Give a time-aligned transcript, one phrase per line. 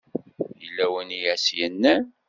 [0.61, 2.03] Yella win i as-yennan?